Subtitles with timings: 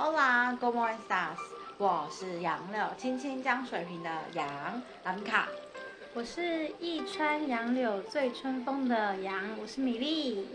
[0.00, 1.40] Hola, good morning, stars。
[1.76, 5.48] 我是杨柳，青青江水平的杨兰卡。
[6.14, 10.46] 我是一川杨柳醉春风的杨，我是米粒。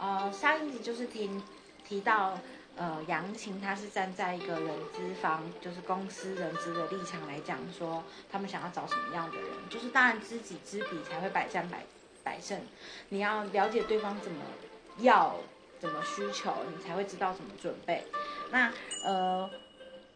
[0.00, 1.40] 呃，上一集就是听
[1.86, 2.36] 提到，
[2.74, 8.02] 呃，杨晴她是站在一个人资方，就是公司人资的立场来讲，说
[8.32, 11.86] 他们想要找什么样的人，就是当然知己知彼才会百战百
[12.24, 12.60] 百胜，
[13.10, 14.42] 你要了解对方怎么
[14.98, 15.36] 要。
[15.78, 18.02] 怎么需求，你才会知道怎么准备。
[18.50, 18.72] 那
[19.04, 19.48] 呃，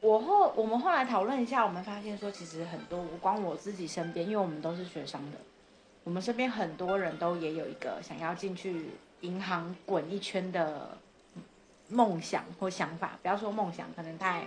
[0.00, 5.38] 我后我们后来讨论一下，我们发现说，其实很多，光我自己身边，因为我们都是学商的，
[6.04, 8.90] 我们身边很多人都也有一个想要进去
[9.20, 10.96] 银行滚一圈的
[11.88, 13.18] 梦想或想法。
[13.20, 14.46] 不要说梦想，可能太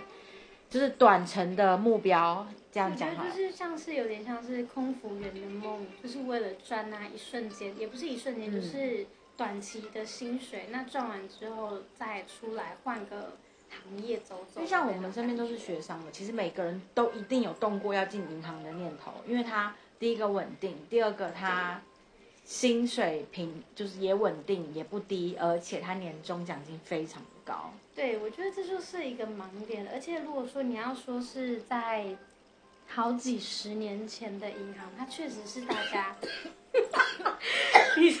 [0.68, 2.46] 就是短程的目标。
[2.72, 9.06] 这样讲就是像是有点像是空服员的梦，就是为了赚那一瞬间，也不是一瞬间，就是。
[9.36, 13.36] 短期的薪水，那赚完之后再出来换个
[13.68, 14.60] 行业走走。
[14.60, 21.82] 就像我们身边都是学生的，其实每个人都一定有动过要进银行的念头，因为他第一个稳定，第二个他
[22.44, 27.72] 薪水平就是也稳定也不低，而且他年终奖金非常高。
[27.94, 29.88] 对，我觉得这就是一个盲点。
[29.92, 32.16] 而且如果说你要说是在
[32.94, 36.14] 好几十年前的银行，它确实是大家。
[37.98, 38.20] 你是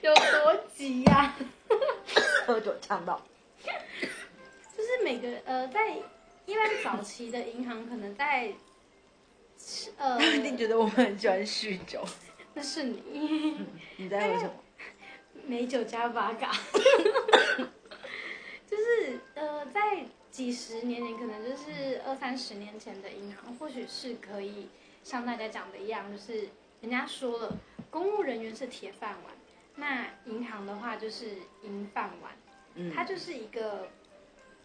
[0.00, 1.34] 有多急呀？
[2.46, 3.20] 喝酒呛到。
[3.64, 5.96] 就是每个呃，在
[6.46, 8.52] 一般早期的银行，可能在
[9.96, 12.04] 呃， 一定觉得我们很喜欢酗酒。
[12.54, 13.58] 那是你。
[13.96, 14.52] 你在喝什么？
[15.46, 16.52] 美酒加八嘎。
[18.68, 20.04] 就是呃，在
[20.36, 24.68] 几十年前，可能就是二三十年前的银行，或许是可以
[25.02, 26.50] 像大家讲的一样，就是
[26.82, 27.56] 人家说了。
[27.90, 29.32] 公务人员是铁饭碗，
[29.76, 32.32] 那银行的话就是银饭碗，
[32.74, 33.88] 嗯，它就是一个，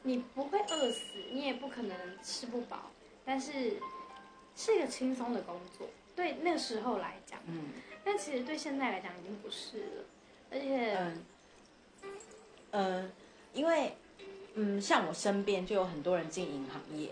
[0.04, 2.92] 你不会饿死，你也不可能吃不饱，
[3.24, 3.78] 但是
[4.58, 7.70] 是一个轻松的工作，对那时候来讲，嗯，
[8.04, 10.04] 但其实对现在来讲已经不是了，
[10.52, 11.24] 而且，嗯，
[12.72, 13.10] 呃，
[13.54, 13.96] 因为，
[14.56, 17.12] 嗯，像我身边就有很多人进银行业，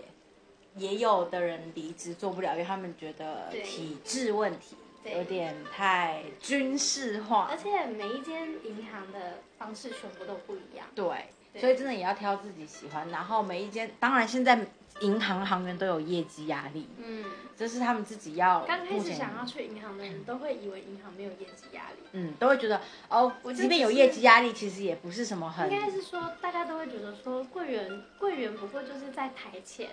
[0.76, 4.76] 也有的人离职做不了，因为他们觉得体制问题。
[5.02, 10.86] 有点太军事化，而且每一间银行的方式全部都不一样。
[10.94, 13.08] 对，所以真的也要挑自己喜欢。
[13.08, 14.66] 然后每一间，当然现在
[15.00, 17.24] 银行行员都有业绩压力，嗯，
[17.56, 18.60] 这是他们自己要。
[18.60, 25.70] 刚开始想要去银行的人都会以为银行没有业绩压力，嗯，都会觉得哦，即便有业绩压力，其实也不是什么很。
[25.70, 29.90] 应该是说，大家都会觉得说，柜员柜员不过就是在台前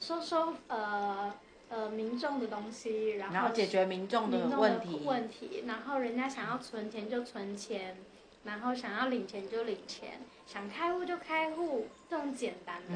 [0.00, 1.32] 收收呃。
[1.70, 7.96] 呃，民众的东西，然后解决民众的问题，问题，然后人家想要存钱就存钱，
[8.44, 12.94] 然后想要领钱就领钱，想开户就开户，这种简单的。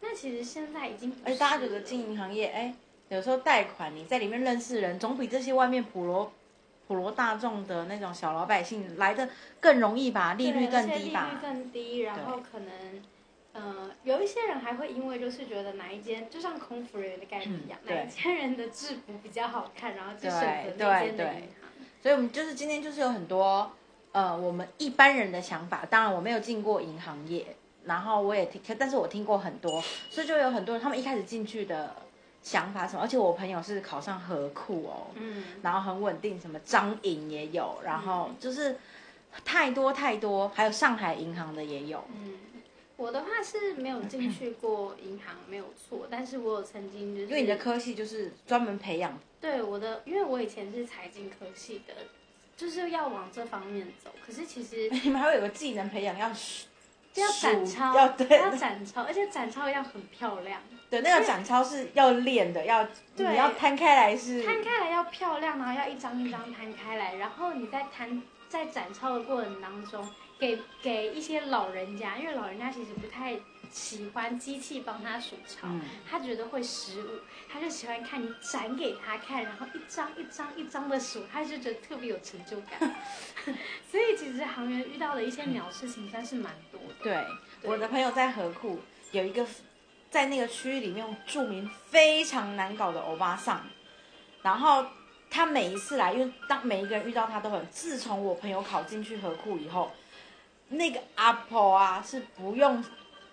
[0.00, 2.74] 那其实现在已经，哎，大家觉得经营行业，哎，
[3.08, 6.32] 有时候贷款你在里面认识人，总比这些外面普罗
[6.86, 9.28] 普罗大众的那种小老百姓来的
[9.60, 10.34] 更容易吧？
[10.34, 11.28] 利率更低吧？
[11.28, 13.02] 利率更低，然后可能。
[13.52, 21.68] 呃，有一些人还会因为就是觉得哪一间就像空服人员的概念一样，哪一间人的制服比较好看，然后就选择那间的银行。
[22.00, 23.72] 所以，我们就是今天就是有很多
[24.12, 25.86] 呃，我们一般人的想法。
[25.88, 31.94] 当然，我没有进过银行业，然后我也听，但是我听过很多，所以就有很多人他们一开始进去的
[32.42, 33.02] 想法什么。
[33.02, 38.76] 而且我朋友是考上河库哦，嗯，然后很稳定，什么张颖也有，然后就是
[39.44, 42.38] 太多太多，还有上海银行的也有，嗯。
[42.96, 46.06] 我的话是没有进去过银行，没有错。
[46.10, 49.18] 但是我有曾经就是，因为你的科系就是专门培养。
[49.40, 51.94] 对我的，因为我以前是财经科系的，
[52.60, 54.10] 就是要往这方面走。
[54.26, 56.28] 可是其实 你们还会有个技能培养，要
[57.14, 60.60] 要展超，要对，要展超，而且展超要很漂亮。
[60.90, 70.06] 对，那个展超是要练的，要你要摊开来是摊开来要漂亮，然后要一张一张摊开来，然后你在摊在展超的过程当中。
[70.40, 73.38] 给给一些老人家，因为老人家其实不太
[73.70, 75.68] 喜欢机器帮他数钞，
[76.08, 82.96] 他觉得会失误，他就喜欢看你展给他看，然后一张一张一张的数，他就觉得特别有成就感。
[83.90, 86.94] 所以其实行员遇到的一些鸟事情算是蛮多的。
[87.02, 87.24] 对，
[87.62, 88.80] 我的朋友在河库
[89.12, 89.46] 有一个
[90.10, 93.64] 在那个区域里面著名非常难搞的欧巴桑，
[94.42, 94.84] 然后
[95.30, 99.92] 他每一次来，因为当每一个人遇到他都很，自从我朋友考进去河库以后。
[100.72, 102.80] 那个阿婆啊，是不用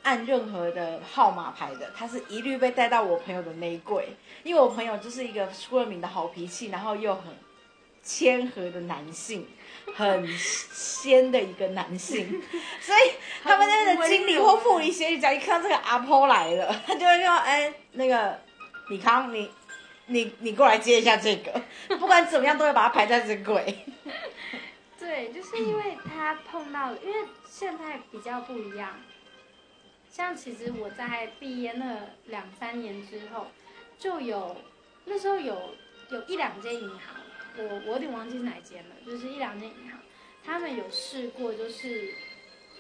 [0.07, 7.23] 按任何的号码牌的，他是一律被带到我朋友的内柜，因为我朋友就是一个出了名的好脾气，然后又很
[8.01, 9.45] 谦和的男性，
[9.93, 12.41] 很仙的一个男性，
[12.79, 13.11] 所以
[13.43, 18.39] 他们那边的经理或副理、协理，只要一看到这个阿婆来了，他就会说：“哎，那个
[18.87, 19.51] 李康，你
[20.05, 21.61] 你你过来接一下这个，
[21.99, 23.79] 不管怎么样都会把它排在这柜。
[24.97, 28.89] ”对，就是因为他碰到，因为现在比较不一样。
[30.17, 33.45] 像其实我在毕业那两三年之后，
[33.99, 34.57] 就有
[35.05, 35.75] 那时候有
[36.09, 37.15] 有一两间银行，
[37.55, 39.99] 我我有点忘记是哪间了，就是一两间银行，
[40.43, 42.15] 他们有试过，就是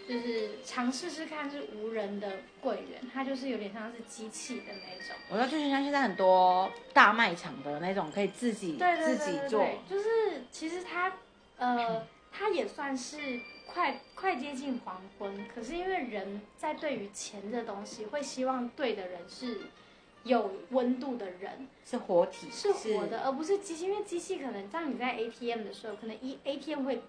[0.09, 5.15] 就是尝试试看是无人的柜员，它就是有点像是机器的那种。
[5.29, 9.63] 我要就是像现在很多大卖场的那种，可以自己自己做。
[9.87, 10.07] 就是
[10.49, 11.13] 其实它
[11.57, 19.61] 呃，它也算是快快接近黄昏，可是因为人在对于钱的东西，会希望对的人是
[20.23, 23.85] 有温度的人，是活体，是活的，而不是机器。
[23.85, 27.01] 因为机器可能当你在 ATM 的时候，可能一 ATM 会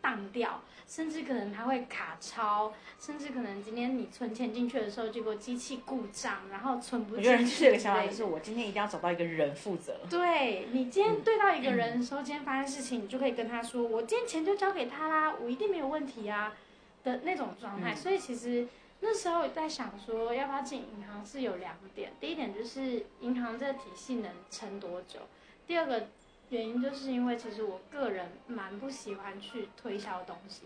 [0.00, 10.00] 当掉，甚至可能它会卡超，甚至可能今天你存钱进去的时候，结果机器故障，然后存不我觉得进去这个想法之类的就是，我今天一定要找到一个人负责。
[10.08, 16.54] 对你今天对到一个人的时候，今天发生事情，你就可以跟他说，我今天钱就交给他啦，我一定没有问题啊
[17.02, 17.92] 的那种状态。
[17.92, 18.68] 嗯所以其实
[19.00, 25.20] 那时候在想说，要不要进银行是有两点，第一点就是银行这个体系能撑多久，
[25.66, 26.06] 第二个。
[26.50, 30.62] 原因就是因为其实我个人蛮不喜欢去推销东西，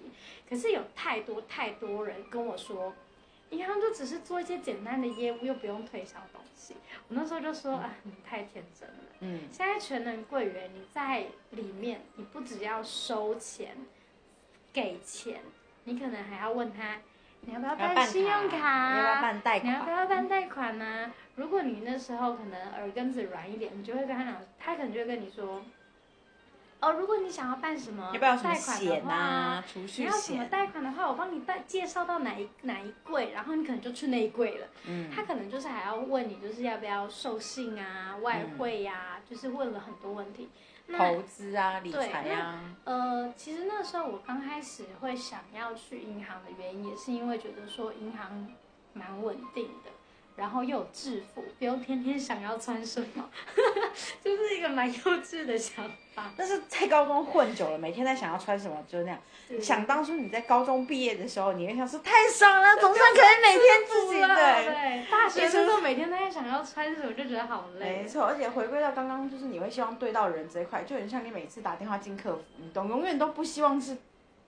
[0.48, 2.92] 可是有太多太多人跟我说，
[3.50, 6.74] 银行就只是做一些简单的业务，又不用推销东西。
[7.08, 8.94] 我那时候就说啊，你太天真了。
[9.20, 13.76] 嗯，现在全能柜员，你在里面，你不只要收钱、
[14.72, 15.40] 给钱，
[15.84, 16.98] 你可能还要问他，
[17.40, 18.92] 你要不要要办办信用卡？
[18.92, 19.90] 你要不要办贷款你要不？
[19.90, 25.62] 要办贷款呢、如果你那时候可能耳根子软一点，你就会跟他讲，他可能就会跟你说，
[26.80, 29.64] 哦，如果你想要办什么贷款的险话，啊？
[29.66, 30.44] 储蓄你要什么？
[30.46, 34.66] 贷款的话，我帮你带介绍到哪一哪一柜，然后你可能就去那一柜了。
[34.86, 40.48] 嗯，他可能就是还要问你，就是要不要授信啊、外汇呀、就是问了很多问题。
[40.86, 48.48] 那投资啊，理财啊，呃，其实那时候我刚开始会想要去银行的原因，也是因为觉得说银行
[48.92, 49.90] 蛮稳定的，
[50.40, 53.28] 然后又有制服，不用天天想要穿什么，
[54.24, 55.84] 就是一个蛮幼稚的想
[56.14, 56.32] 法。
[56.34, 59.20] 但是在高中混久了，每天在想要穿什么，就是那样。
[59.60, 65.10] 想当初你在高中毕业的时候，你会想说太爽了， 总算可以每天自己对对。
[65.10, 68.08] 大学生都每天都在想要穿什么，就觉得好累没。
[68.08, 73.94] 错，而且回归到刚刚，就是你会希望对到人这一块，就很像你每次打电话进客服，你都永远都不希望是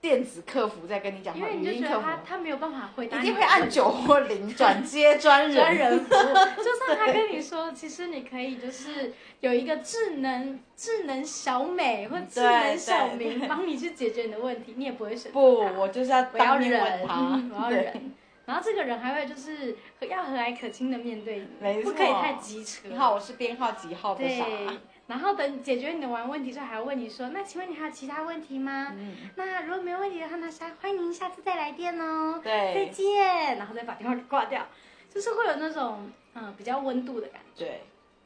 [0.03, 1.93] 电子客服在跟你讲话，因为你语音客服。
[1.95, 5.55] 就觉得他他没有办法回答一定会按九或零 转接专人。
[5.55, 17.77] 专人服务，就算他跟你说，其实你可以就是有一个智能智能小美或智能小明帮你去解决你的问题，你也不会选择不，我就是要我要当面问忍，他嗯，我要 对。
[17.83, 18.11] 忍。
[18.45, 22.89] 然后这个人还会就是要和蔼可亲的面对你，没不可以太机车。
[22.89, 24.43] 你好，我是编号几号的傻？
[24.43, 24.67] 对，
[25.07, 28.93] 然后等解决你的完问题之后，还要问你说，那请问你还有其他问题吗？
[28.97, 32.39] 嗯，那如果没有问题的话，那下欢迎您下次再来电哦。
[32.43, 34.65] 对再对见，然后再把电话挂掉，
[35.13, 37.65] 就是会有那种嗯比较温度的感觉。
[37.65, 37.81] 对，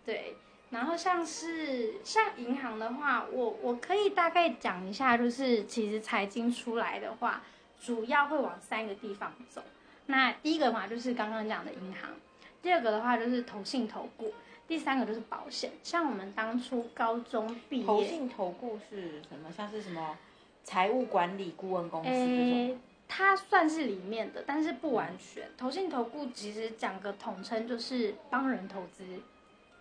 [0.06, 0.36] 对，
[0.70, 7.42] 然后像是像银行的话，我我可以大概讲一下，就是其实财经出来的话，
[7.82, 9.64] 主要会往三个地方走。
[10.06, 12.12] 那第一个嘛，就是刚刚讲的银行；
[12.62, 14.28] 第二个的话就是投信投顾；
[14.68, 15.72] 第三个就是保险。
[15.82, 19.52] 像我们当初高中毕业，投信投顾是什么？
[19.56, 20.18] 像是什么
[20.64, 22.26] 财务管理顾问公司这种？
[22.26, 25.50] 诶，它算是里面的，但是不完全。
[25.58, 29.06] 投信投顾其实讲个统称就是帮人投资，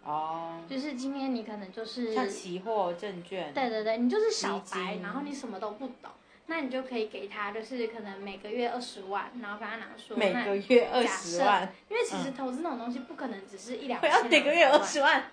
[0.05, 3.53] 哦，就是今天你可能就是像期货、证券。
[3.53, 6.11] 对对对，你就是小白，然后你什么都不懂，
[6.49, 15.25] 那你就可以给他，就是可能每个月二十万，然后跟他讲说，每个月二十万，因为其实投资那种东西不可能只是一两我千，要每个月二十万，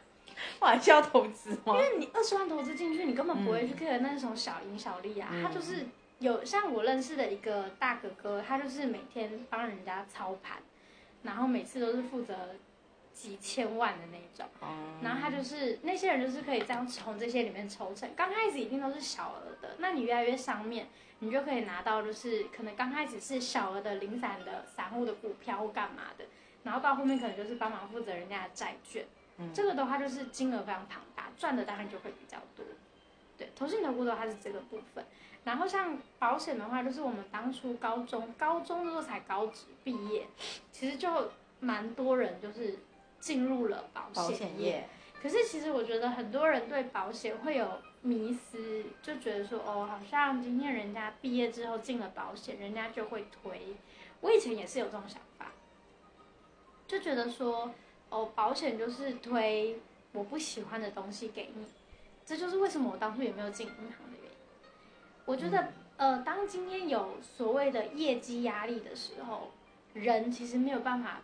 [0.59, 1.75] 我还需要投资吗，因？
[1.75, 5.85] 为你二十万投资进去，你根本不会去 care 那种小赢小利啊，嗯他就是
[6.19, 10.57] 有像我认识的一个大哥哥，他就是每天帮人家操盘，
[11.21, 12.55] 然后每次都是负责
[13.13, 14.45] 几千万的那种。
[14.59, 14.67] 哦
[15.01, 20.87] 然后他就是那些人就是可以这样从这些里面抽成，刚开始一定都是小额的，那你越来越上面，
[21.19, 26.25] 你就可以拿到就是可能刚开始是小额的零散的散户的股票或干嘛的，
[26.63, 29.05] 然后到后面可能就是帮忙负责人家的债券，
[29.37, 32.65] 嗯这个的话就是金额非常庞大，赚的当然就会比较多。
[33.37, 35.03] 对，投信投顾的话是这个部分，
[35.43, 40.27] 然后像保险的话，就是我们当初高中高中的时候才高职毕业，
[40.71, 42.77] 其实就蛮多人就是
[43.23, 44.37] 进入了保保险业。
[44.37, 44.89] 险业，
[45.21, 53.77] 可是其实我觉得很多人对保险会有迷思，就觉得说哦，好像今天人家毕业之后进了保险，人家就会推。
[54.19, 55.53] 我以前也是有这种想法，
[56.85, 57.71] 就觉得说
[58.09, 59.79] 哦，保险就是推
[60.11, 61.65] 我不喜欢的东西给你，
[62.25, 64.37] 这就是为什么我当初也没有进银行的原因。
[65.23, 69.51] 我觉得呃，当今天有所谓的业绩压力的时候，
[69.93, 71.21] 人其实没有办法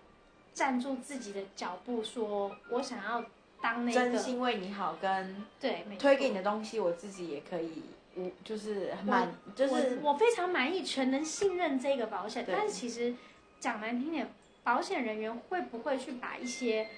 [0.59, 3.23] 站住自己的脚步，说我想要
[3.61, 7.81] 当那个真心为你好，跟对推给你的东西，我自己也可以，
[8.17, 12.43] 无就是满，就是我我非常满意，全能信任这个保险。
[12.45, 13.15] 但是其实
[13.57, 14.29] 讲难听点，
[14.61, 16.89] 保险人员会不会去把一些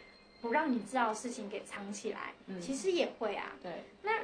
[0.42, 2.34] 不让你知道的事情给藏起来？
[2.48, 3.52] 嗯其实也会啊。
[3.62, 4.22] 对，那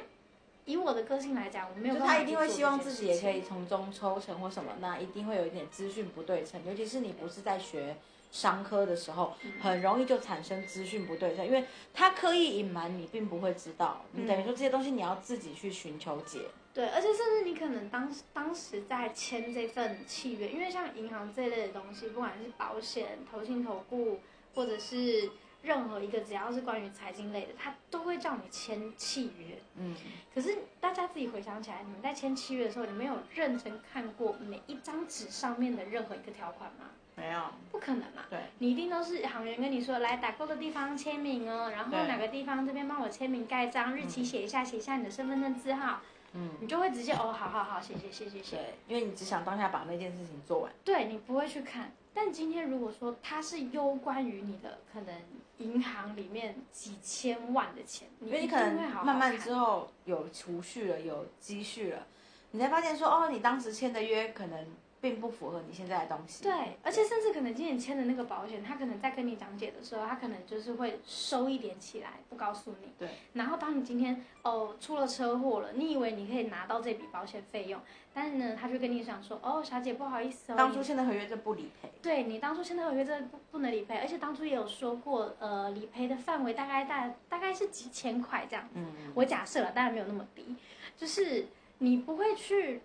[0.64, 7.96] 以我的个性来讲，我没有办法他一定会希望自己也可以从中抽成或什么，那一定会有一点资讯不对称，尤其是你不是在学
[8.30, 16.40] 商科的时候，嗯很容易就产生资讯不对称，因为他刻意隐瞒你，并不会知道，你等于说这些东西你要自己去寻求解。
[16.74, 24.20] 对，而且甚至你可能当时当时在签这份契约，因为像银行这一类的东西，不管是保险、投信、投顾，
[24.54, 25.28] 或者是
[25.62, 29.58] 任何一个只要是关于财经类的，他都会叫你签契约。
[29.74, 29.96] 嗯，
[30.32, 36.90] 可是大家自己回想起来，你们在签契约的时候，你们有认真看过每一张纸上面的任何一个条款吗？
[37.18, 37.40] 没有，
[37.72, 38.22] 不可能嘛！
[38.30, 46.00] 对，你一定都是行员跟你说，来打勾的地方签名哦，然后对哪个地方这边帮我签名盖章，日期写一下，写一下你的身份证字号，
[46.34, 48.56] 嗯，你就会直接哦，好好好，谢谢谢谢谢。
[48.56, 50.72] 对，因为你只想当下把那件事情做完。
[50.84, 51.92] 对你不会去看。
[52.14, 55.14] 但今天如果说它是攸关于你的可能
[55.58, 62.06] 银行里面几千万的钱，你因为你可能会好好慢慢看之后有储蓄了，有积蓄了，
[62.50, 64.66] 你才发现说，哦，你当时签的约可能
[65.00, 66.42] 并不符合你现在的东西。
[66.42, 66.52] 对，
[66.82, 72.92] 而且甚至可能今年签的那个保险，他可能在跟你讲解的时候，他可能就是会收一点起来，不告诉你。
[72.98, 73.08] 对。
[73.34, 77.80] 然后当你今天哦出了车祸了，你以为你可以拿到这笔保险费用，
[78.12, 81.90] 但是呢，他就跟你讲说，哦，小姐不好意思哦，当初签的合约这不理赔。
[82.02, 88.68] 对你当初签的合约真的不不能理赔，而且当初也有说过，呃，理赔的范围大概大大概是几千块这样。
[88.74, 90.56] 嗯，我假设了，当然没有那么低，
[90.96, 91.46] 就是
[91.78, 92.80] 你不会去，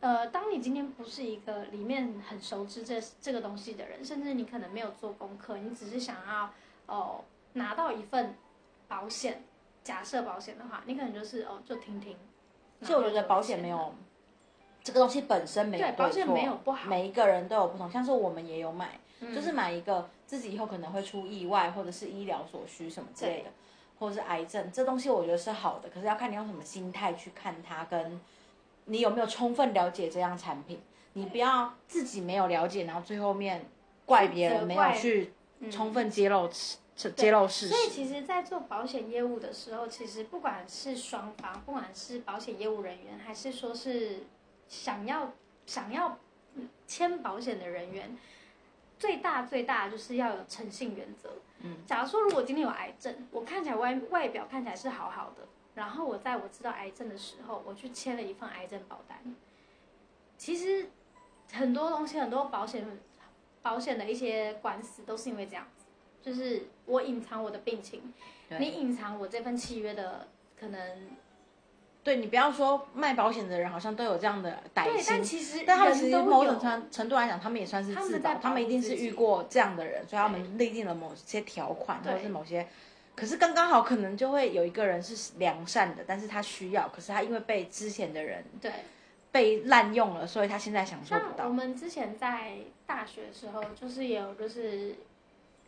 [0.00, 6.50] 呃，当你今天不是一个里面很熟知这这个东西的人，甚至你可能没有做功课，你只是想要
[6.86, 7.24] 哦
[7.54, 8.36] 拿到一份
[8.86, 9.42] 保险，
[9.82, 12.16] 假设保险的话，你可能就是哦就听听。
[12.80, 13.92] 所以我觉得保险没有
[14.84, 17.90] 这个东西本身没有对保险错没有不好每一个人都有不同。
[17.90, 23.50] 像是我们也有买，嗯就是买一个自己以后可能会出意外或者是医疗所需什么之类的，
[23.98, 28.20] 或者是癌症，这东西我觉得是好的，可是要看你用什么心态去看它，跟
[28.88, 30.80] 你有没有充分了解这样产品。
[31.14, 33.66] 你不要自己没有了解，然后最后面
[34.04, 36.48] 怪别人没有去嗯充分揭露
[37.16, 37.74] 揭露事实。
[37.74, 44.26] 所以其实，在做保险业务的时候，其实不管是双方，不管是保险业务人员，还是说是
[44.68, 45.32] 想要
[45.66, 46.18] 想要
[46.54, 48.16] 嗯签保险的人员，
[48.96, 51.30] 最大最大就是要有诚信原则。
[51.60, 55.42] 嗯，假如说如果今天有癌症，我看起来外外表看起来是好好的，
[55.78, 59.16] 然后我在我知道癌症的时候，我去签了一份癌症保单。
[60.36, 60.88] 其实
[61.52, 62.84] 很多东西，很多保险
[63.62, 65.84] 保险的一些官司都是因为这样子，
[66.20, 68.12] 就是我隐藏我的病情，
[68.58, 70.26] 你隐藏我这份契约的
[70.58, 71.08] 可能
[72.02, 82.66] 对你不要说卖保险的人好像都有这样的歹对，心但，其实但他们其实某种程程度来讲，他们也算是自保，他们一定是遇过这样的人，所以他们立定了某些条款或者是某些。
[83.18, 88.70] 可是刚刚好，可能就会有一个人是良善的，但是他需要，可是他因为被之前的人对。
[89.30, 91.48] 被滥用了，所以他现在享受不到我到。
[91.50, 92.54] 们之前在
[92.86, 94.94] 大学的时候，就是也有就是，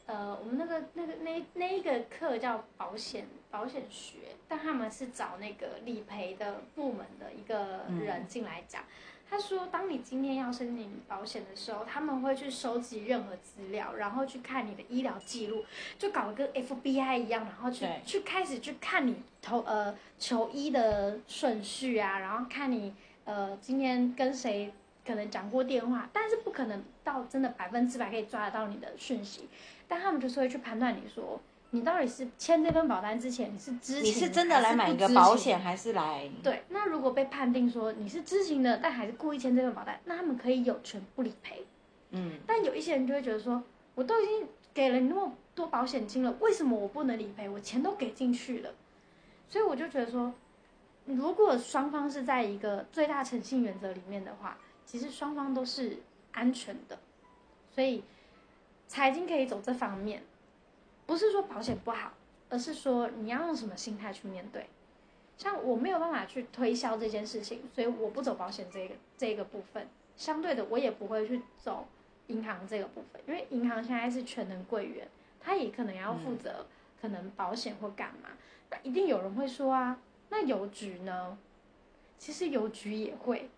[0.07, 4.17] 呃，我们那个那个那那一个课叫保险保险学，
[4.49, 8.83] 但他们是找那个理赔的部门的一个人进来讲。
[9.31, 15.65] 他说，当你今天要申请保险的时候，他们会去收集任何资料，然后去看你的医疗记录，
[15.97, 22.93] 就搞得跟 FBI 一样，然后去去开始去看你投呃求医的顺序啊，然后看你
[23.25, 24.73] 呃今天跟谁
[25.07, 29.49] 可能讲过电话，但是不可能到真的百分之百可以抓得到你的讯息，
[29.87, 36.29] 但他们就是会去判断你说你到底是签这份保单之前你是知情，你是真的来买一个保险，还是来？
[36.43, 41.65] 对，那如果被判定说你是知情的，但还是故意签这份保单，那他们可以有权不理赔。
[42.11, 43.63] 嗯，但有一些人就会觉得说，
[43.95, 47.49] 我都已经给了你那么多保险金了，为什么我不能理赔？
[47.49, 48.71] 我钱都给进去了，
[49.49, 50.35] 所以我就觉得说，
[51.05, 55.99] 如果双方是在一个最大诚信原则里面的话，其实双方都是
[56.33, 56.99] 安全的，
[57.73, 58.03] 所以
[58.89, 60.25] 财经可以走这方面，
[61.11, 62.13] 不是说保险不好，
[62.49, 64.69] 而是说你要用什么心态去面对。
[65.37, 69.89] 像我没有办法去推销这件事情，所以我不走保险这个这个部分。
[70.17, 71.89] 相对的，我也不会去走
[72.29, 75.09] 银行这个部分，因为银行现在是全能柜员，
[75.41, 76.65] 他也可能要负责
[77.01, 78.29] 可能保险或干嘛。
[78.71, 79.99] 那一定有人会说啊，
[80.29, 81.37] 那邮局呢？
[82.19, 83.51] 其实邮局也会，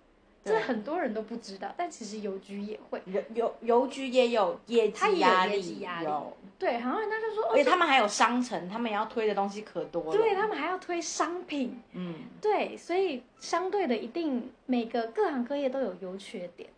[0.44, 10.12] 这很多人都不知道，但其实邮局也会，邮邮邮局也有业绩压业绩压力有，对，然后人家就说，而且哦，他们还有商城，他们要推的东西可多了。
[10.12, 16.68] 对他们还要推商品，嗯，对，所以相对的，一定每个各行各业都有优缺点。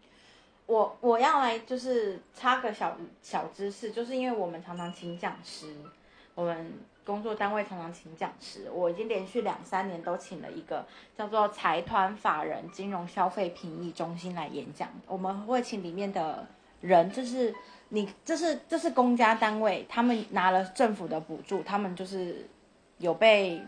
[0.67, 5.75] 我我要来就是插个小小知识，就是因为我们常常请讲师，
[6.35, 6.73] 我们
[7.05, 10.85] 工作单位常常请讲师，我已经连续两三年都请了一个
[11.17, 16.47] 叫做财团法人金融消费评议中心来演讲，我们会请里面的
[16.81, 17.55] 人，就是
[17.91, 22.49] 你这是这是公家单位，他们拿了政府的补助，他们就是
[22.99, 23.61] 有被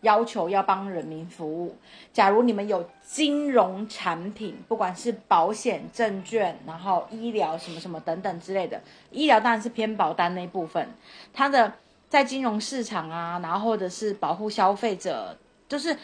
[0.00, 1.76] 要求要帮人民服务。
[2.12, 8.80] 假如你们有金融产品，不管是保险、证券，然后医疗什么什么等等之类的，
[9.10, 10.88] 医疗当然是偏保单那部分，
[11.32, 11.72] 它的
[12.10, 15.38] 在金融市场啊，然后或者是保护消费者，
[15.68, 15.96] 就是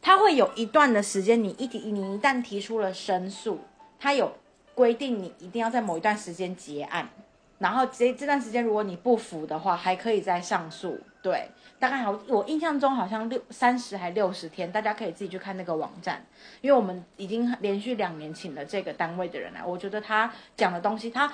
[0.00, 3.60] 它会有一段的时间，你一提你一旦提出了申诉，
[3.98, 4.32] 它有
[4.74, 7.10] 规定你一定要在某一段时间结案。
[7.58, 10.96] 然后这这段时间，如果你不服的话，还可以再上诉。
[11.20, 11.50] 对，
[11.80, 16.24] 大概好，我印象中好像六三十还六十天，大家可以自己去看那个网站。
[16.60, 21.32] 因为我们已经连续两年请了这个单位的人来，我觉得他讲的东西，他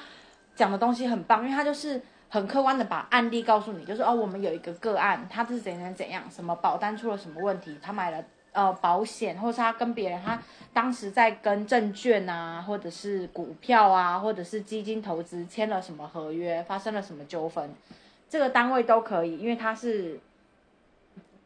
[0.56, 2.00] 讲的东西很棒，因为他就是
[2.34, 10.36] 很客观的把案例告诉你，就是哦，我们有一个个案，他是怎样怎样，什么保单出了什么问题，他买了呃保险，或是他跟别人，他
[10.72, 17.72] 当时在跟证券啊，或者是股票啊，或者是基金投资签了什么合约，发生了什么纠纷，
[18.28, 20.18] 这个单位都可以，因为他是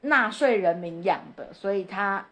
[0.01, 2.25] 纳税人民养的，所以他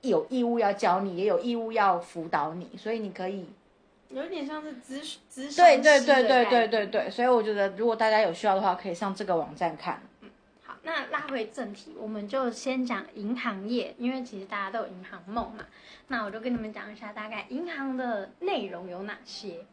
[0.00, 3.46] 有义务要教你，也有义务要辅导你，所以你可以
[4.10, 10.00] 有点像是咨咨对对对对对对对，所以我觉得如果大家有需要的话，可以上这个网站看。
[10.22, 10.30] 嗯
[10.64, 15.66] 好，那拉回正题，我们就先讲银行业，因为其实大家都有银行梦嘛。
[16.08, 19.66] 那我就跟你们讲一下，大概银行的内容有哪些。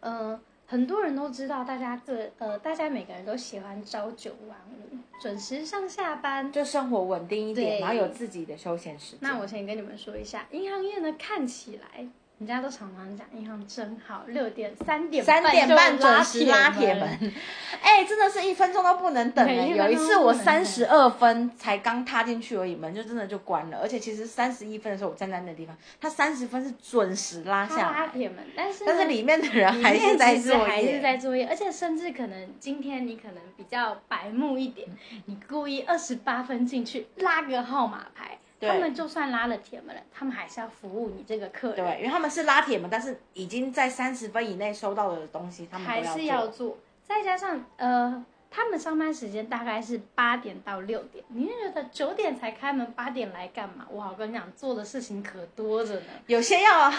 [0.00, 6.50] 呃，很多人都知道，大家对呃，大家每个人都喜欢朝九晚五，准时上下班。
[6.50, 9.18] 就生活稳定一点，然后有自己的休闲时间。
[9.20, 12.08] 那我先跟你们说一下，银行业呢，看起来
[12.40, 17.32] 人家都常常讲银行真好，六点三点三点半准时拉铁铁门，
[17.82, 23.76] 哎、真的是一分钟都不能等有一次我三十二分才刚踏进去而已，门就真的就关了。
[23.82, 31.00] 而且其实三十一分的时候我站在那个地方，他三十分是准时拉下来，拉铁门，但是但是里面的人还是在面其实作还是。
[31.02, 34.88] 在作业，而且甚至可能今天你可能比较白目一点，
[35.26, 46.68] 你故意二十八分进去拉个号码牌，对他们就算拉了铁门了，他们还是要服务你这个客人，对，因为他们是拉铁门，但是已经在三十分以内收到的东西，他们还是要做。
[46.68, 48.24] 做，再加上呃。
[48.52, 53.86] 他们上班时间大概是八点到六点，你就觉得九点才开门，八点来干嘛？
[53.92, 56.92] 哇，我跟你讲，做的事情可多着呢，有些要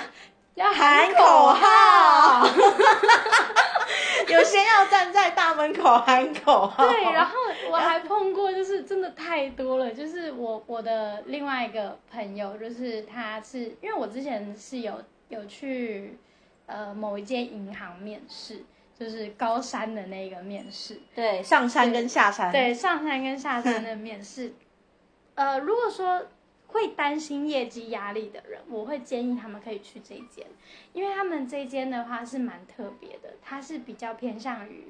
[0.56, 2.48] 要喊口口号，
[4.28, 6.86] 有些要站在大门口喊口号。
[6.88, 7.34] 对，然后
[7.70, 9.92] 我还碰过，就是真的太多了。
[9.92, 16.18] 就是我我的另外一个朋友，就是他是因为我之前是有有去
[16.66, 18.64] 呃某一间银行面试，
[19.00, 24.54] 就是高山的那个面试，对上山跟下山，对上山跟下山的面试。
[25.36, 26.22] 呃，如果说
[26.72, 30.46] 会担心业绩压力的人，我会建议他们可以去这一间，
[30.94, 34.88] 因为他们这一间的话是蛮特别的，它是比较偏向于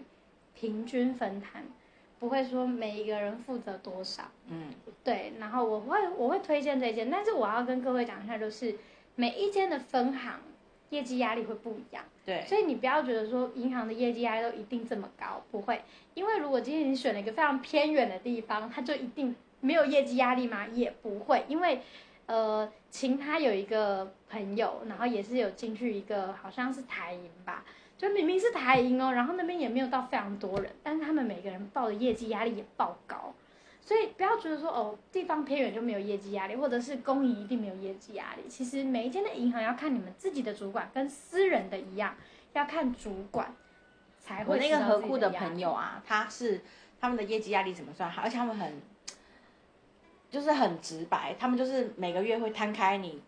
[0.53, 1.65] 平均分摊，
[2.19, 4.23] 不会说每一个人负责多少。
[4.47, 8.75] 嗯，对，然后我会我会推荐这一间，但是我要跟各位讲一下，就是
[9.15, 10.39] 每一间的分行
[10.89, 12.03] 业绩压力会不一样。
[12.23, 15.81] 对，所以你不要觉得说银行的业绩压力都一定这么高，不会，
[16.13, 20.67] 因为如果今天你选了一个非常偏远的地方，它就一定没有业绩压力吗？
[20.67, 21.81] 也不会，因为
[22.25, 27.63] 呃，秦他有一个朋友，然后也是有进去一个好像是台银吧，
[27.97, 33.33] 就明明是台银哦，然后那边也没有到非常多人，但是他们每个人报的业绩压力也爆高。
[33.83, 38.47] 所以不要觉得说哦，地方偏远就没有业绩压力，或者是公营一定没有业绩压力。
[38.47, 42.15] 其实每一间的银行要看你们自己的主管，跟私人的一样，
[42.53, 43.53] 要看主管
[44.19, 46.61] 才我那个会知道自己合库的朋友啊，他是
[47.01, 48.79] 他们的业绩压力怎么算好，而且他们很
[50.31, 53.21] 就是很直白，他们就是每个月会摊开你，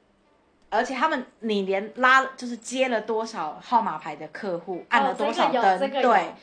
[0.69, 6.33] 而且他们你连拉就是接了多少号码牌的客户，按了多少灯，哦这个这个对。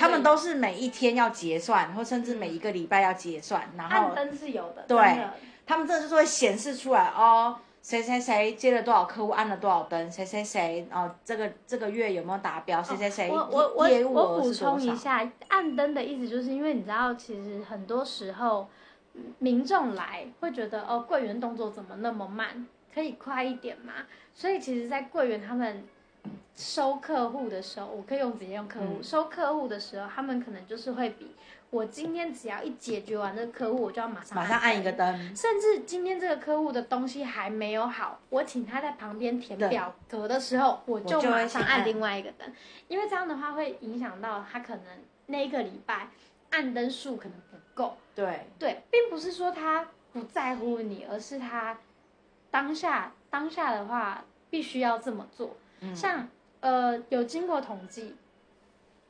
[0.00, 5.16] 他们都是每一天要结算，或甚至每一个礼拜要结算，然后按灯是有的，对
[5.64, 18.68] 他们真的就是会显示出来哦，谁谁谁接了多少客户，按了多少灯，谁谁谁哦，这个这个月有没有达标，谁谁谁我我我业务额我补充一下，按灯的意思就是因为你知道，其实很多时候嗯
[19.38, 23.92] 民众来会觉得哦，柜员动作怎么那么慢，可以快一点嘛？
[24.34, 25.84] 所以其实，在柜员他们
[26.54, 29.02] 收客户的时候，我可以用直接用客户、嗯。
[29.02, 31.34] 收客户的时候，他们可能就是会比
[31.70, 35.36] 我今天只要一解决完这个客户，我就要马上马上按一个灯。
[35.36, 41.86] 甚至今天这个客户的东西还没有好，我请他在旁边填表格的时候，我就马上按按。
[41.86, 42.50] 另外一个灯，
[42.88, 44.84] 因为这样的话会影响到他可能
[45.26, 46.08] 那一个礼拜
[46.50, 47.45] 按灯数可能不
[47.76, 47.96] 够。
[48.16, 51.78] 对，对，并不是说他不在乎你，而是他
[52.50, 55.56] 当下当下的话必须要这么做。
[55.80, 56.26] 嗯像
[56.60, 58.16] 呃有经过统计，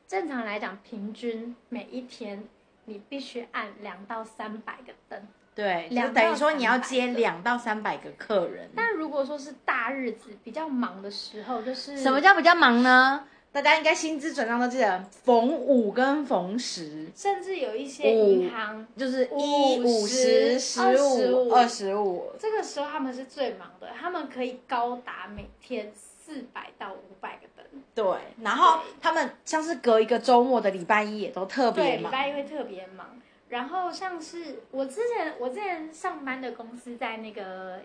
[0.08, 2.42] 正常来讲，平均每一天
[2.86, 5.26] 你必须按两到三百个灯。
[5.54, 8.68] 对，就两等于到说你要接个两到三百个客人。
[8.76, 13.26] 但如果说是大日子比较忙的时候，就是什么叫比较忙呢？
[13.56, 22.32] 大家应该薪资转账都记得，逢五跟逢十，甚至有一些五银行就是一五五十、十十五、二十五。
[22.38, 27.64] 这个时候他们是最忙的，他们可以高达每天四百到五百个灯。
[27.94, 28.04] 对，
[28.42, 32.12] 然后他们像是隔一个周末的礼拜一也都特对，礼别忙。
[32.12, 33.18] 拜一会特别忙。
[33.48, 37.80] 然后像是我之前我之前上班的公司在那个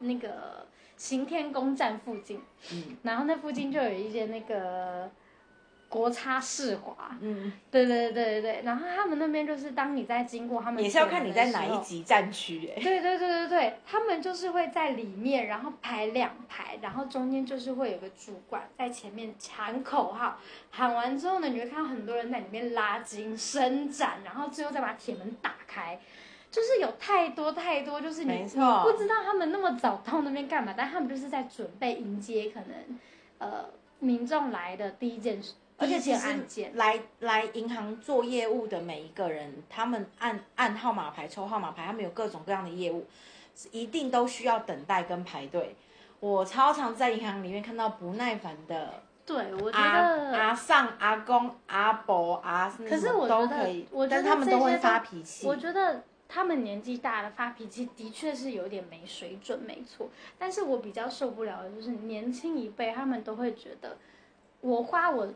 [0.00, 2.40] 那个行天宫站附近，
[2.72, 2.96] 嗯。
[3.02, 5.10] 然后那附近就有一间那个
[5.88, 12.82] 国差世华，嗯，对对对对对，然后他们那边就是当你在经过他们也是要看你在哪一级战区哎。
[12.82, 20.38] 对对对对对，他们就是会在里面，然后排两排，然后中间就是会有个主管在前面喊口号，
[20.70, 26.00] 喊完之后呢，你会看到很多人在里面拉筋、伸展，然后最后再把铁门打开。
[26.50, 32.98] 就是有太多太多，就是你你不知道他们那么早到那边干嘛，但他们就是在准备迎接可能
[33.38, 33.64] 呃
[33.98, 36.12] 民众来的第一件事，而且其。
[36.74, 43.06] 来来银行做业务的每一个人，他们按按号码牌抽号码牌，他们有各种各样的业务，
[43.72, 45.76] 一定都需要等待跟排队。
[46.20, 55.46] 我超常在银行里面看到不耐烦的对，我觉得阿上、阿公、阿伯、阿，可是我觉得都可以，我觉得但他们都会发脾气。
[55.46, 60.08] 我觉得他们年纪大了发脾气的确是有点没水准，没错。
[60.38, 63.96] 但是我比较受不了的就是年轻一辈，他们都会觉得
[64.60, 65.32] 我花我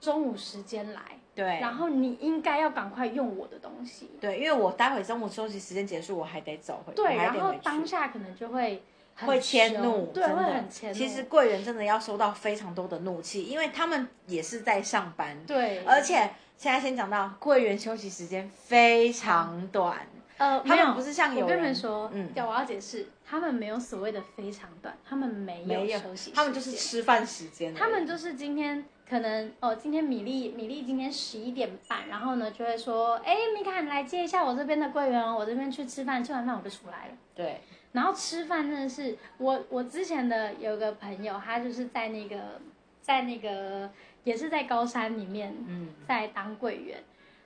[0.00, 1.00] 中午时间来，
[1.34, 4.10] 对，然后你应该要赶快用我的东西。
[4.20, 8.82] 对，因为我待会中午休息时间结束，我还得走回，对，还然后当下可能就会
[9.14, 10.98] 会迁怒，对，会很迁怒。
[10.98, 20.04] 其实贵人真的要收到非常多的怒气，因为他们也是在上班，对，而且现在先讲到柜员休息时间非常短，
[20.42, 37.14] 呃，他们不是像有我跟你们说，嗯要我要解释，他们没有所谓的非常短，他们没没有休息他们就是吃饭时间，他们就是今天可能哦，今天米粒米粒今天十一点半，然后呢就会说，哎，米卡你来接一下我这边的柜员哦，我这边去吃饭，吃完饭我就出来了。
[37.36, 37.60] 对，
[37.92, 42.60] 然后吃饭真的是我我之前的有个朋友，他就是在那个
[43.00, 43.88] 在那个
[44.24, 46.98] 也是在高山里面嗯，在当柜员。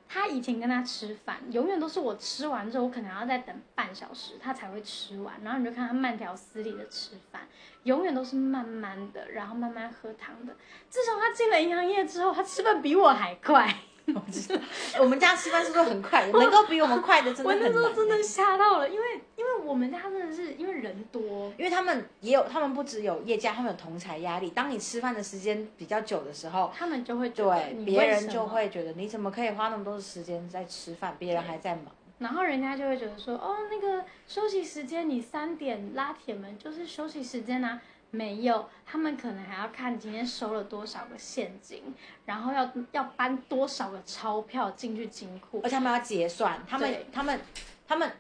[0.09, 5.35] 他以前跟他吃饭，永远都是我吃完之后，我可能要再等半小时，他才会吃完。
[5.43, 7.49] 然后你就看他慢条斯理的吃饭，
[7.83, 10.57] 永远都是慢慢的，然后慢慢喝汤的。
[10.89, 13.75] 自从他进了银行业之后，他吃饭比我还快。
[14.15, 14.61] 我知道，
[15.03, 17.73] 我们家吃饭速度很快，能够比我们快的真的我很难。
[17.73, 24.51] 那时候真的吓到了，因为因为我们家真的是因为人多，因为他们也有，他们不只有业家，他们有同财压力。
[24.51, 31.87] 当你吃饭的时间比较久的时候，他们就会觉得对别人就会觉得你怎么可以花那么多的时间在吃饭，别人还在忙。
[32.19, 37.81] 然后人家就会觉得说，哦，那个休息时间你三点拉铁门就是休息时间啊。
[38.11, 41.83] 没有，他们可能还要看今天收了多少个现金，
[42.25, 45.69] 然后要要搬多少个钞票进去金库而。
[45.69, 47.41] 且他们要结算，他们他们
[47.87, 48.11] 他们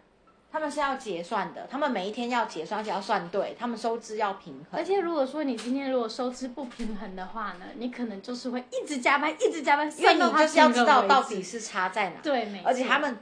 [0.53, 4.79] 他们是要结算的，他们每一天要结算，而且要算对，他们收支要平衡。
[4.79, 12.69] 而且如果说你今天如果收支不平衡的话呢，你可能就是会一直加班，一直加班，因为你就是要知道到底是差在哪，对，没错。
[12.69, 13.17] 而且他们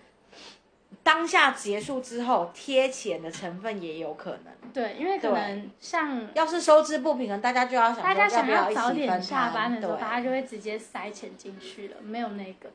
[1.04, 4.72] 当下结束之后贴钱的成分也有可能。
[4.72, 12.70] 对，因为可能像要是收支不平衡，大家就要想说大家想不要早点下班的时候，大家就会直接塞钱进去了，没有那个。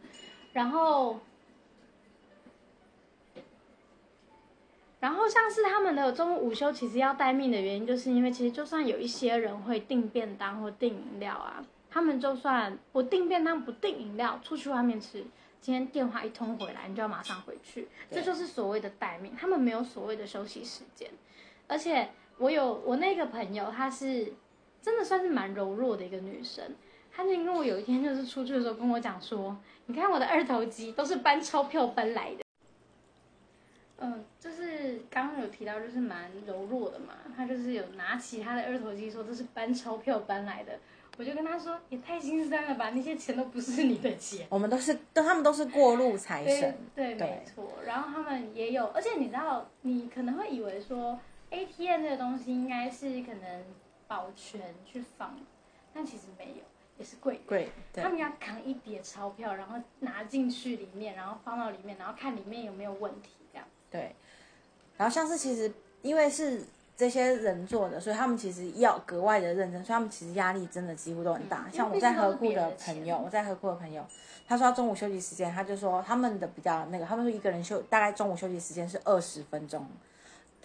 [0.53, 1.19] 然后，
[4.99, 15.25] 然后像是他们的中午午休，其实要待命的原因，就是因为其实就算有一些人会订便当或订饮料啊，他们就算不订便当不订饮料，出去外面吃，
[15.61, 19.35] 今天电话一通回来，你就要马上回去，这就是所谓的待命。
[19.35, 21.11] 他们没有所谓的休息时间，
[21.67, 24.33] 而且我有我那个朋友，她是
[24.81, 26.73] 真的算是蛮柔弱的一个女生。
[27.11, 32.43] 她就因为我有一天就是出去的时候跟我讲说，你看我的二头肌都是搬钞票搬来的。
[33.97, 40.79] 嗯，就是刚刚有提到，就是蛮柔弱的嘛，她就是有拿起她的二头肌说这是搬钞票搬来的。
[41.19, 44.47] 我就跟他说，也太心酸了吧，那些钱都不是你的钱。
[44.49, 47.73] 我们都是，都他们都是过路财神，对，对没错。
[47.85, 53.65] 然后他们也有，而且你知道，你可能会以为说 ATM 这个东西应该是可能
[54.07, 55.37] 保全去放，
[55.93, 56.63] 但其实没有，
[56.97, 57.17] 也是。
[57.17, 63.67] 贵，对他，们要扛一叠钞票，然后拿进去里面，然后放到里面，然后看里面有没有问题，这样。
[63.91, 64.15] 对，
[64.95, 65.69] 然后像是其实
[66.01, 66.63] 因为是
[66.99, 71.63] 这些人做的，所以他们其实要格外的认真，所以他们其实压力真的几乎都很大。
[71.65, 74.05] 嗯像我在河库的朋友，我在河库的朋友，
[74.45, 79.87] 他说他中午休息时间，他就说他们的比较那个，他们说一个人休大概中午休息时间是二十分钟，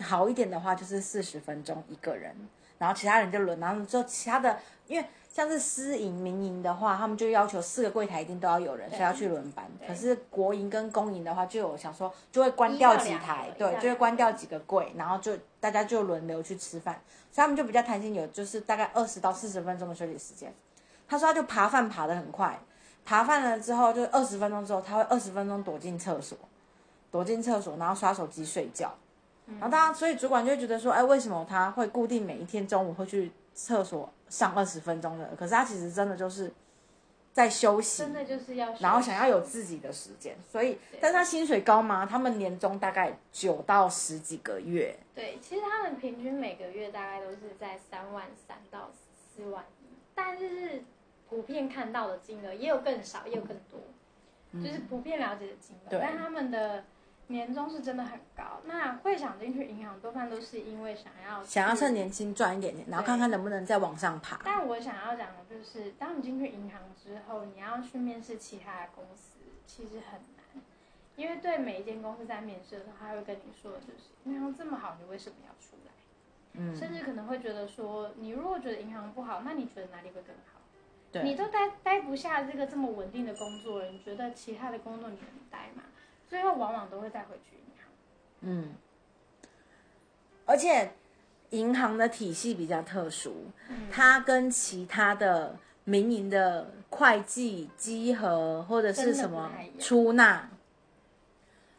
[0.01, 2.35] 好一点的话就是四十分钟一个人，
[2.79, 9.69] 然后其他人就轮，然后之后其他的，因为像是私营、民营的话，他们就要求四个柜台一定都要有人，所以要去轮班。
[9.85, 16.95] 可是国营跟公营的话，就有想说就会关掉几台对就会关掉几个柜，然后就大家就轮流去吃饭，
[17.33, 20.55] 所以他们就比较弹性，有就是大概二十到四十分钟的休息时间。
[21.09, 22.57] 他说他就扒饭爬得很快，
[23.05, 26.39] 扒饭了之后就二十分钟之后，他会二十分钟躲进厕所，
[27.11, 28.95] 躲进厕所，然后刷手机睡觉。
[29.59, 35.27] 然后大家，所以主管就会觉得说，哎，为什么他会固定每一天中午会去厕所上二十分钟的？
[35.39, 36.53] 可是他其实真的就是
[37.33, 40.37] 在休息，真的就是要，然后想要有自己的时间。
[40.51, 42.07] 所以，但是他薪水高吗？
[42.07, 48.91] 他们年终大概九到十几个月，对，其实他们平均每个月大概都是在三万三到
[49.35, 50.83] 四万一，但是
[51.29, 53.81] 普遍看到的金额也有更少，也有更多，
[54.63, 55.91] 就是普遍了解的金额。
[55.91, 56.85] 对但他们的
[57.29, 58.61] 年终是真的很高。
[58.65, 64.41] 那会想进去银行，多半都是因为想要想要趁年轻赚一点点，然后看看能不能再往上爬。
[64.45, 70.63] 但我想要讲的就是，当你进去银行之后，你要去面试其他的公司，其实很难，
[71.17, 75.93] 因为对每一间公司在面试的时候，他会跟你说的就是银行这么好，你为什么要出来？
[76.55, 80.61] 嗯，甚至可能会觉得说，你如果觉得银行不好，那你觉得哪里会更好？
[81.11, 85.83] 对，你都待待不下这个这么稳定的工作了，你觉得其他的工作你能待吗？
[86.29, 87.89] 最后往往都会再回去银行。
[88.41, 88.75] 嗯，
[90.47, 90.93] 而且
[91.51, 100.49] 银行的体系比较特殊，嗯它跟其他的民营的会计、稽核或者是什么出纳，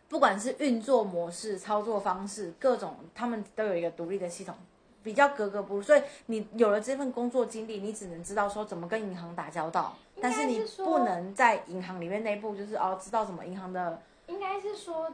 [0.08, 4.55] 不管是运作模式、操作方式，各种他们都有一个独立的系统，
[5.03, 5.81] 比较格格不入。
[5.81, 15.13] 所以你有了这份工作经历，你只能知道说怎么跟银行打交道，但是你不能在银行里面内部就是哦知道什么银行的应该是说，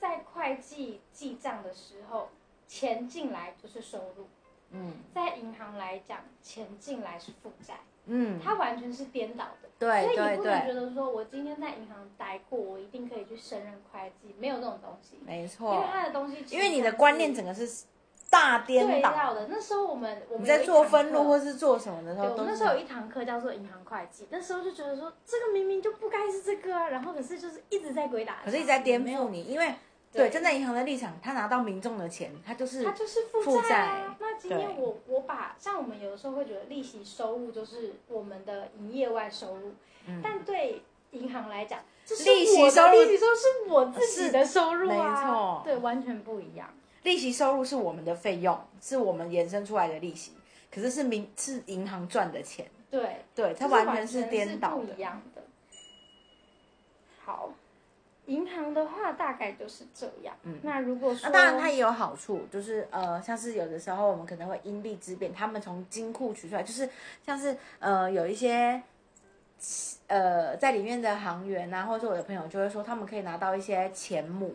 [0.00, 2.28] 在会计记账的时候，
[2.66, 4.24] 钱进来就是收入；
[4.70, 4.94] 嗯。
[5.14, 9.68] 在银行来讲，钱进来是负债，嗯，它完全是颠倒的。
[9.78, 15.18] 对所以对你不能觉，得说我今天在银行待过，我一定可以去胜任会计，没有这种东西。
[15.24, 15.74] 没错。
[15.74, 17.84] 因为错，它的东西因为你的观念整个是
[18.30, 19.34] 大颠倒。
[19.34, 19.46] 的。
[19.48, 29.74] 那时候我们我们在做分录或是做什么的时，候，我们那时候有一堂课叫做银行会计，那时候就觉得说这个明明就不该是这个啊，然后可是就是一直在鬼打，可是一直在颠没有覆你，因为
[30.12, 34.16] 对对站在银行的立场，他拿到民众的钱，他就是他就是负负债啊。
[34.18, 39.72] 那今天我我把像我们有的时候会觉得利息收入就是我们的营业外收入，
[40.06, 46.68] 嗯但对银行来讲，这是利息收入利息收入是我自己的收入啊，没错对，完全不一样。
[47.08, 50.32] 利息收入是我们的费用，是我们衍生出来的利息，
[50.70, 55.00] 可是是民是银行赚的钱，对，对，它完全全是颠倒的不一。
[55.00, 55.40] 样的。
[57.24, 57.50] 好，
[58.26, 60.36] 银行的话大概就是这样。
[60.42, 66.86] 嗯那如果说那当然，它也有好处，就是呃，像是有的时候我们可能会因利之变，他们从金库取出来，就是
[67.24, 68.82] 像是呃有一些
[70.08, 74.54] 呃在里面的行员啊，或者是我的朋友就会说，他们可以拿到一些钱母，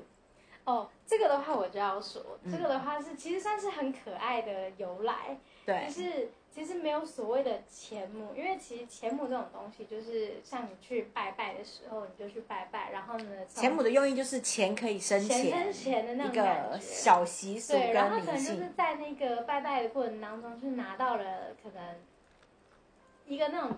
[0.66, 5.38] 哦，这个的话我就要说，嗯这个的话是其实算是很可爱的由来。
[5.66, 16.70] 对就，是其实没有所谓的钱母，因为其实钱母这种东西，就是像你去拜拜的时候，你就去拜拜，然后呢，钱母的用意就是钱可以生钱钱，生钱的那种感觉。
[16.70, 21.96] 个小习俗对，然后可能就是，在那个拜拜的过程当中，去拿到了可能
[23.26, 23.78] 一个那种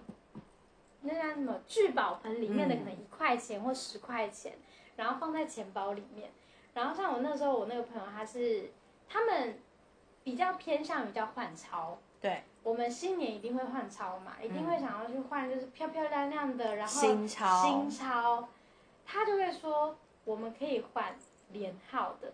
[1.01, 4.53] 那叫什么聚宝盆里面的嗯可能一块钱或十块钱，
[4.95, 6.29] 然后放在钱包里面。
[6.75, 8.69] 然后像我那时候，我那个朋友他是
[9.09, 9.57] 他们
[10.23, 11.97] 比较偏向于叫换钞。
[12.21, 18.47] 对，我们新年一定会换钞嘛，一定会想要去换，就是漂漂亮亮的，然后新钞新钞。
[19.05, 21.15] 他就会说我们可以换
[21.51, 22.33] 连号的，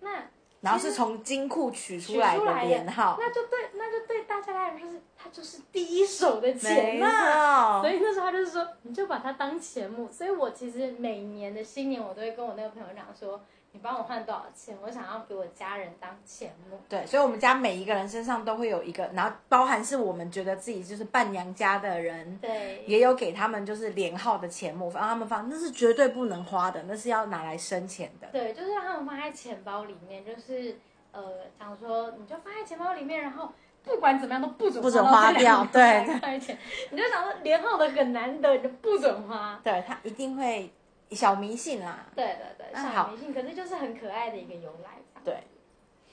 [0.00, 0.24] 那
[0.60, 7.80] 然后是从金库取出来的出来连号，那就对，那就对大家来说是他就是第一手的钱没嘛。
[7.80, 10.10] 所，以那时候他就是说，你就把它当钱目。
[10.10, 13.40] 所以我其实每年的新年，我都会跟我那个朋友讲说，
[13.74, 16.78] 你帮我换多少钱，我想要给我家人当钱目。
[16.88, 28.28] 对，所以我们家每一个人身上都会有一个，然后包含是我们觉得自己就是伴娘家的人，对，也有给他们就是连号的钱目，让他们放，那是绝对不能花的，那是要拿来生钱的。
[28.30, 30.76] 对，就是让他们放在钱包里面，就是
[31.12, 31.22] 呃，
[31.58, 33.50] 想说你就放在钱包里面，然后
[33.82, 36.58] 不管怎么样都不准不准花掉对块钱，
[36.90, 39.58] 你就想说连号的很难得，你就不准花。
[39.64, 40.70] 对他一定会
[41.14, 42.06] 小迷信啦。
[42.14, 44.98] 对对对，小迷信，可是就是很可爱的一个由来。
[45.24, 45.44] 对，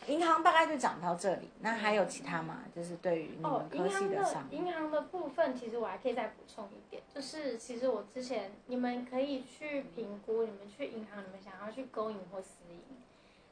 [0.07, 2.63] 银行大概就讲到这里，那还有其他吗？
[2.75, 12.79] 就是对于你哦们，科系银行的上，银行的部分，其实我还可以再补充一点，就是其实我之前你们可以去评估，你们去银行，你们想要去公营或私营。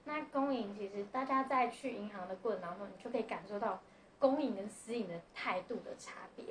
[0.05, 3.81] 那公营其实大家在去银行的过程当中，你就可以感受到
[4.19, 6.45] 公营跟私营的态度的差别。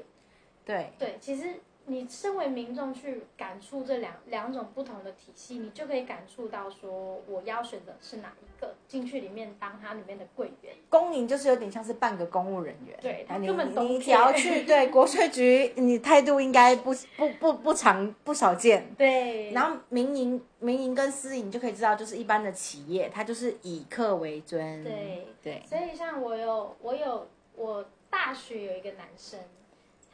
[0.64, 10.74] 对对，其实你身为民众去感触这两两种不同的体系，你就可以感触到说，我要选择是哪一个，进去里面当它里面的柜员。
[10.88, 18.92] 公营就是有点像是半个公务人员，对他根本懂你只要去 对国税局，你态度应该不不不不常不少见。
[18.96, 24.82] 对，然后民营、民营跟私营就可以知道，就是一般的企业，它就是以客为尊。
[24.82, 29.38] 对对，所以像我有我有我大学有一个男生，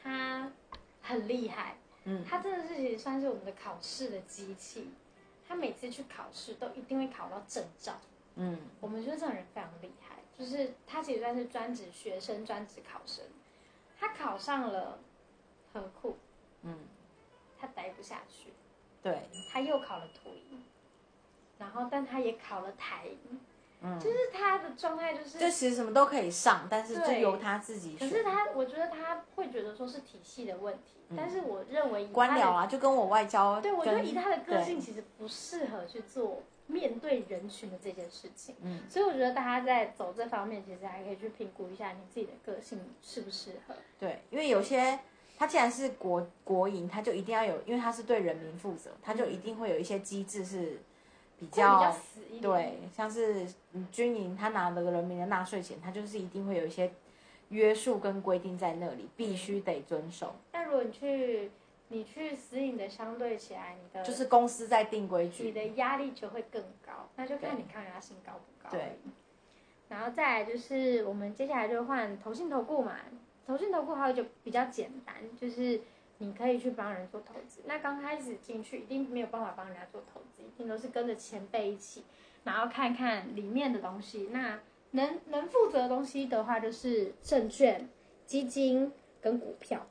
[0.02, 0.52] 他
[1.02, 2.24] 很厉害，嗯。
[2.24, 4.90] 他真的是其实算是我们的考试的机器。
[5.46, 7.94] 他每次去考试都一定会考到证照，
[8.36, 13.22] 嗯，我们觉得这种人非常厉害，就是他其实算是专职学生、专职考生。
[13.98, 14.98] 他考上了
[15.72, 16.16] 河库，
[16.62, 16.78] 嗯，
[17.58, 18.50] 他待不下去，
[19.02, 20.64] 对，他又考了土营，
[21.58, 23.40] 然后但他也考了台营，
[23.82, 28.08] 嗯，就是他的状态就是就其实什么都可以上，但是就由他自己选。
[28.08, 38.54] 可是他，我觉得他会觉得说是体系的问题，嗯但是我认为官僚啊，就跟我外交，对我觉得以他的个性，其实不适合去做面对人群的这件事情。
[38.62, 43.74] 嗯，所以我觉得大家在走这方面，其实还可以去评估一下你自己的个性适不适合。
[43.98, 44.98] 对，因为有些
[45.36, 50.78] 他既然是国国营，他就一定要有，因为他是对人民负责，他就一定会有一些机制是
[51.42, 51.92] 比较。
[52.40, 56.90] 对，像是嗯军营，他拿了人民的纳税钱，他就是一定会有一些
[57.48, 60.34] 约束跟规定在那里，必须得遵守。
[60.50, 61.50] 但如果你去
[61.88, 65.52] 你去私营的相对起来，你的就是公司在定规矩你。
[65.52, 68.70] 的压力就会更高，那就看对你抗压性高不高。
[68.70, 68.98] 对。
[69.88, 72.96] 然后再来就是我们接下来就换投信投顾嘛，
[73.46, 75.80] 投信投顾还有就比较简单，就是
[76.22, 77.62] 你可以去帮人做投资。
[77.64, 82.04] 那刚开始进去一定没有办法帮人家做投资，一定都是跟着前辈一起，
[82.44, 84.28] 然后看看里面的东西。
[84.30, 84.60] 那
[84.92, 87.88] 能能负责的东西的话，就是证券、
[88.24, 89.84] 基金跟股票。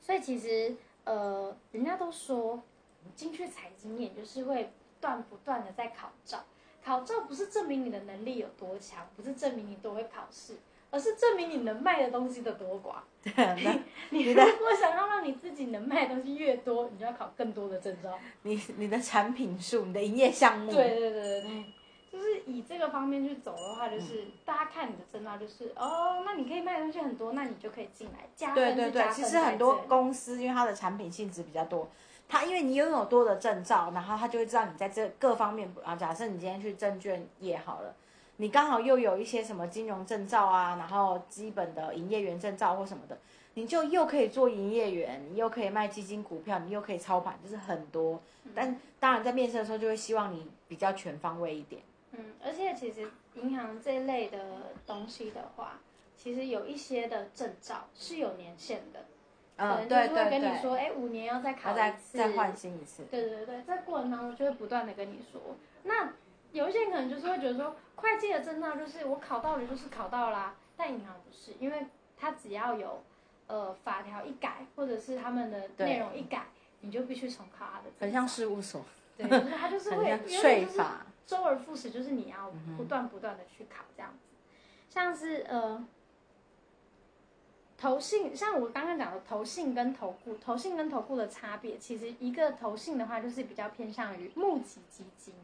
[0.00, 2.62] 所以其实呃，人家都说
[3.04, 6.44] 你进去财经业，就是会不断不断的在考照。
[6.84, 10.54] 考照不是证明你的能力有多强，不是证明你多会考试，
[10.92, 12.96] 而是证明你能卖的东西的多寡。
[13.34, 13.78] 那
[14.10, 18.16] 你如你的果想要让你自己能卖的东西越多，你就要考更多的证照。
[18.42, 21.64] 你你的产品数，你的营业项目，对对对对对，
[22.10, 31.88] 就是以这个方面去走的话，就是、大家看你的证照，就是哦，那你可以卖的东西很多，那你就可以进来加分对对对，其实很多公司因为它的产品性质比较多，
[32.28, 35.94] 它因为你拥有多的证照，然后它就会知道你在这各方面啊。
[35.94, 37.94] 假设你今天去证券业好了，
[38.38, 43.18] 你刚好又有一些什么金融证照啊，然后基本的营业员证照或什么的，
[43.54, 48.20] 你就又可以做营业员，你又可以卖基金股票，你又可以操盘，就是很多。
[48.54, 51.82] 但当然在面试的时候就会希望你比较全方位一点。
[52.12, 54.38] 嗯，而且其实银行这一类的
[54.86, 55.78] 东西的话，
[56.16, 59.00] 其实有一些的证照是有年限的，
[59.56, 63.04] 可嗯，能就是会对对对，跟你说，哎，五年要再考一次，再换新一次。
[63.10, 65.40] 对对对，在过程当中就会不断的跟你说。
[65.84, 66.12] 那
[66.52, 73.02] 有一些人可能就是会觉得说，会计的证照就是我考到了就是考到啦，但银行不是，因为它只要有
[73.46, 76.46] 呃法条一改，或者是他们的对内容一改，
[76.80, 77.84] 你就必须重考它的。
[77.98, 78.84] 很像事务所，
[79.16, 80.80] 对，就是它就是会因为就是。
[81.24, 84.26] 周而复始，就是你要嗯不断不断的去考这样子，
[84.90, 85.82] 像是呃
[87.82, 95.34] 投信，像我刚刚讲的投信跟投顾，投信跟投顾的差别，其实一个投信的话就是比较偏向于募集基金，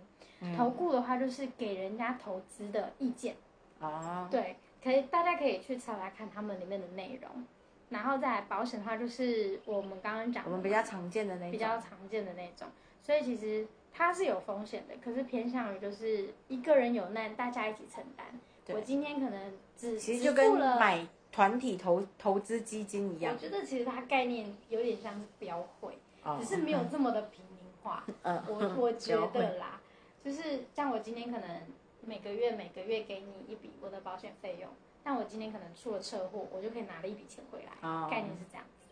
[0.41, 3.35] 嗯投顾的话就是给人家投资的意见，
[3.81, 7.45] 哦，对，可以大家可以去查来看他们里面的内容。
[7.89, 12.69] 然后再来保险的话，就是我们刚刚讲的我们比较常见的那种，比较常见的那种，
[13.03, 18.27] 所以其实它是有风险的，可是偏向于就是一个人有难，大家一起承担。
[18.69, 28.05] 我今天可能只其实就跟只付了买团体投投资基金一样我，觉得其实它概念有点像是标会，哦只是没有这么的平民化。
[28.23, 29.81] 嗯，我我觉得啦，
[30.25, 31.63] 就是像我今天可能
[32.01, 34.69] 每个月每个月给你一笔我的保险费用，
[35.05, 38.87] 但我今天可能出了车祸，我就可以拿了一笔钱回来，哦概念是这样子。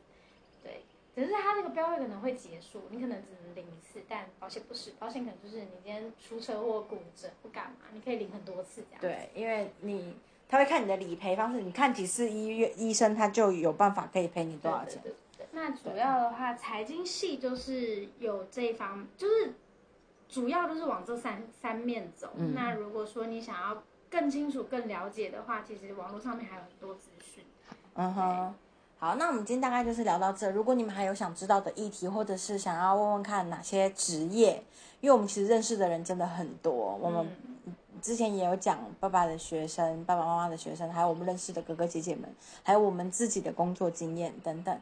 [0.62, 0.82] 对，
[1.14, 9.00] 只是它那个标会可能会结束，你可能只能领一次，但保险不是，保险可能就是你今天出车祸骨折不干嘛，你可以领很多次这样。
[9.00, 10.16] 对，因为你
[10.48, 15.00] 他会看你的理赔方式，你看几次医院医生，他就有办法可以赔你多少钱。
[15.02, 19.54] 对对对对那主要的话，财经系就是有这一方，就是
[20.28, 22.30] 主要就是往这三三面走。
[22.36, 27.42] 嗯那如果说你想要更清楚、更了解的话，其实网络上面还有很多资讯。
[27.94, 28.54] 嗯哼，
[28.98, 30.50] 好，那我们今天大概就是聊到这。
[30.50, 34.62] 如果你们还有想知道的议题，或者是想要问问看哪些职业，
[35.00, 37.55] 因为我们其实认识的人真的很多，我们嗯
[38.06, 42.32] 之前也有讲爸爸的学生、爸爸妈妈的学生，还有我们认识的哥哥姐姐们，
[42.62, 44.78] 还有我们自己的工作经验等等。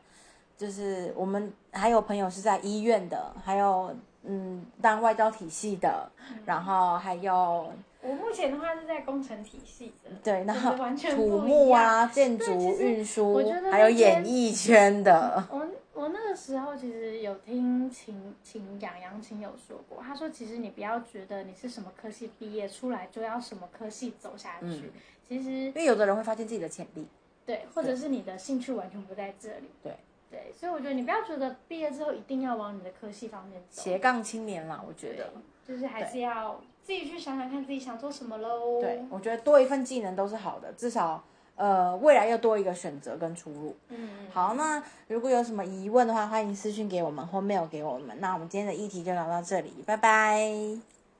[0.59, 6.07] 就是我们还有朋友是在医院的，还有嗯当外交体系的，
[6.45, 7.73] 然后还有
[8.03, 10.77] 我目前的话是在工程体系的，对，然就是后
[11.17, 11.39] 土。
[11.39, 15.43] 木啊、建筑运输还有演艺圈的。
[15.51, 24.93] 我我那个时候其实有听秦秦杨杨秦有说过，他说其实你不要觉得你是什么科系毕业出来就要什么科系走下去，嗯
[25.27, 27.07] 其实因为有的人会发现自己的潜力，
[27.47, 29.71] 对，或者是你的兴趣完全不在这里。
[29.83, 29.97] 对
[30.31, 35.33] 对，所以我觉得你不要觉得毕业之后一定要往你的科系方面走，斜杠青年啦，我觉得。，
[35.67, 38.81] 就是还是要自己去想想看自己想做什么喽。
[38.83, 41.25] 对，我觉得多一份技能都是好的，至少
[41.57, 43.77] 呃未来又多一个选择跟出路。
[43.89, 48.19] 嗯，好，那如果有什么疑问的话，欢迎私信给我们或 mail 给我们。
[48.21, 50.49] 那我们今天的议题就聊到这里，拜拜。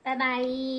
[0.03, 0.75] 拜拜。